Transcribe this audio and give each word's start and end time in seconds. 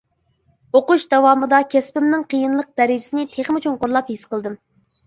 ئوقۇش 0.79 1.05
داۋامىدا 1.11 1.59
كەسپىمنىڭ 1.75 2.27
قىيىنلىق 2.33 2.73
دەرىجىسىنى 2.83 3.31
تېخىمۇ 3.39 3.67
چوڭقۇرلاپ 3.69 4.15
ھېس 4.17 4.31
قىلدىم. 4.35 4.61